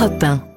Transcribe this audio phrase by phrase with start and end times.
[0.00, 0.49] Europe 1.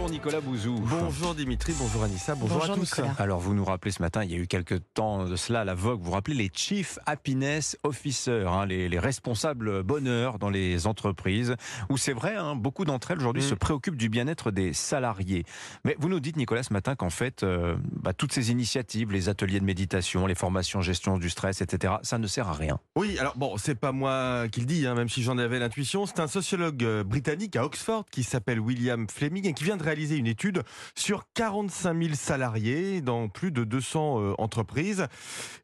[0.00, 0.76] Bonjour Nicolas Bouzou.
[0.80, 2.90] Bonjour Dimitri, bonjour Anissa, bonjour, Bonjour à tous.
[2.98, 3.14] Nicolas.
[3.18, 5.64] Alors vous nous rappelez ce matin, il y a eu quelques temps de cela à
[5.66, 10.48] la Vogue, vous vous rappelez les Chief Happiness Officers, hein, les, les responsables bonheur dans
[10.48, 11.54] les entreprises,
[11.90, 13.48] où c'est vrai, hein, beaucoup d'entre elles aujourd'hui Mm.
[13.48, 15.44] se préoccupent du bien-être des salariés.
[15.84, 19.28] Mais vous nous dites Nicolas ce matin qu'en fait, euh, bah, toutes ces initiatives, les
[19.28, 22.80] ateliers de méditation, les formations gestion du stress, etc., ça ne sert à rien.
[22.96, 26.06] Oui, alors bon, c'est pas moi qui le dis, hein, même si j'en avais l'intuition.
[26.06, 29.89] C'est un sociologue euh, britannique à Oxford qui s'appelle William Fleming et qui vient de
[29.90, 30.62] réaliser une étude
[30.94, 35.06] sur 45 000 salariés dans plus de 200 euh, entreprises.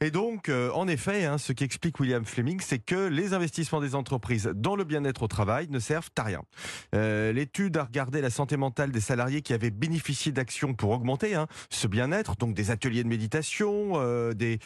[0.01, 3.95] Et donc, euh, en effet, hein, ce qu'explique William Fleming, c'est que les investissements des
[3.95, 6.43] entreprises dans le bien-être au travail ne servent à rien.
[6.97, 11.37] Euh, L'étude a regardé la santé mentale des salariés qui avaient bénéficié d'actions pour augmenter
[11.37, 14.03] hein, ce bien-être, donc des ateliers de méditation,
[14.33, 14.59] des,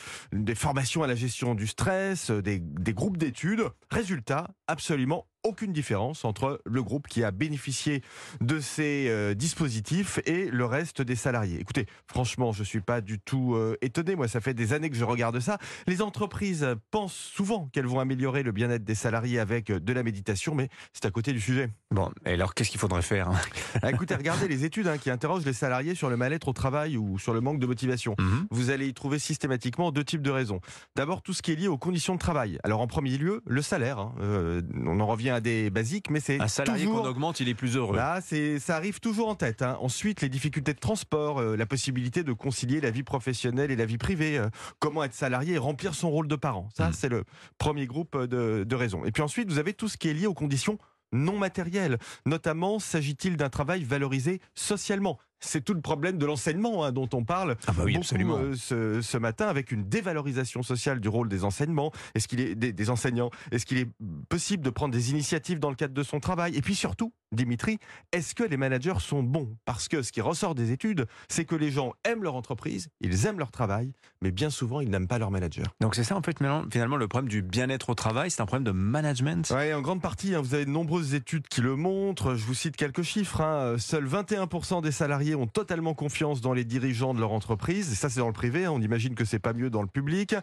[0.54, 3.64] formations à la gestion du stress, des, des groupes d'études.
[3.90, 8.02] Résultat, absolument aucune différence entre le groupe qui a bénéficié
[8.40, 11.58] de ces euh, dispositifs et le reste des salariés.
[11.60, 14.16] Écoutez, franchement, je suis pas du tout euh, étonné.
[14.16, 15.58] Moi, ça fait des années que je regarde ça.
[15.86, 20.02] Les entreprises pensent souvent qu'elles vont améliorer le bien-être des salariés avec euh, de la
[20.02, 21.70] méditation, mais c'est à côté du sujet.
[21.90, 23.40] Bon, et alors qu'est-ce qu'il faudrait faire hein?
[23.82, 26.96] Ah, écoutez, regardez les études hein, qui interrogent les salariés sur le mal-être au travail
[26.96, 28.14] ou sur le manque de motivation.
[28.18, 28.46] Mhm.
[28.50, 30.60] Vous allez y trouver systématiquement deux types de raisons.
[30.96, 32.58] D'abord, tout ce qui est lié aux conditions de travail.
[32.62, 33.98] Alors, en premier lieu, le salaire.
[33.98, 34.14] hein.
[34.20, 37.02] Euh, on en revient à des basiques, mais c'est Un salarié toujours...
[37.02, 37.96] qu'on augmente, il est plus heureux.
[37.96, 39.62] Là, c'est, ça arrive toujours en tête.
[39.62, 39.76] hein.
[39.80, 43.86] Ensuite, les difficultés de transport, euh, la possibilité de concilier la vie professionnelle et la
[43.86, 46.68] vie privée, euh, comment être salarié et remplir son rôle de parent.
[46.76, 46.92] Ça, Mm.
[46.92, 47.24] c'est le
[47.58, 49.04] premier groupe euh, de, de raisons.
[49.04, 50.78] Et puis ensuite, vous avez tout ce qui est lié aux conditions
[51.12, 51.98] non matérielles.
[52.24, 55.18] Notamment, s'agit-il d'un travail valorisé socialement?
[55.40, 58.38] C'est tout le problème de l'enseignement hein, dont on parle Ah bah oui, beaucoup, absolument.
[58.38, 61.92] euh, ce, ce matin avec une dévalorisation sociale du rôle des enseignements.
[62.14, 63.88] Est-ce qu'il est des, des enseignants Est-ce qu'il est
[64.28, 66.56] possible de prendre des initiatives dans le cadre de son travail?
[66.56, 67.78] Et puis surtout, Dimitri,
[68.12, 69.56] est-ce que les managers sont bons?
[69.64, 73.26] Parce que ce qui ressort des études, c'est que les gens aiment leur entreprise, ils
[73.26, 75.66] aiment leur travail, mais bien souvent ils n'aiment pas leur manager.
[75.80, 76.36] Donc c'est ça en fait
[76.72, 79.50] finalement, le problème du bien-être au travail, c'est un problème de management.
[79.50, 82.34] Ouais, en grande partie, hein, vous avez de nombreuses études qui le montrent.
[82.34, 83.40] Je vous cite quelques chiffres.
[83.40, 83.76] hein.
[83.78, 87.92] Seuls 21% des salariés ont totalement confiance dans les dirigeants de leur entreprise.
[87.92, 88.64] Et ça, c'est dans le privé.
[88.64, 88.72] hein.
[88.72, 90.34] On imagine que c'est pas mieux dans le public.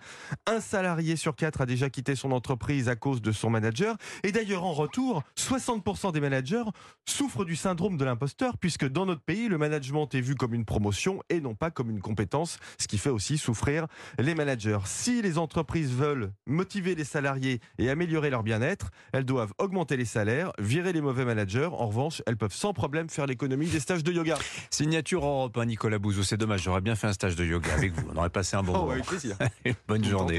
[0.45, 3.95] Un salarié sur quatre a déjà quitté son entreprise à cause de son manager.
[4.23, 6.63] Et d'ailleurs, en retour, 60% des managers
[7.05, 10.65] souffrent du syndrome de l'imposteur, puisque dans notre pays, le management est vu comme une
[10.65, 13.87] promotion et non pas comme une compétence, ce qui fait aussi souffrir
[14.19, 14.79] les managers.
[14.85, 20.05] Si les entreprises veulent motiver les salariés et améliorer leur bien-être, elles doivent augmenter les
[20.05, 21.69] salaires, virer les mauvais managers.
[21.71, 24.37] En revanche, elles peuvent sans problème faire l'économie des stages de yoga.
[24.77, 26.21] Signature Europe, hein, Nicolas Bouzou.
[26.21, 28.07] C'est dommage, j'aurais bien fait un stage de yoga avec vous.
[28.13, 28.91] On aurait passé un bon Oh, moment.
[28.91, 29.35] avec plaisir.
[29.87, 30.35] Bonne journée.